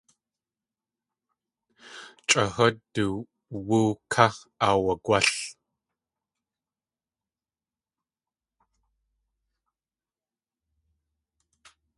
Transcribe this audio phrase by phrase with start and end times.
[2.27, 3.05] Chʼa hú du
[3.67, 4.25] woowká
[4.67, 5.27] aawagwál.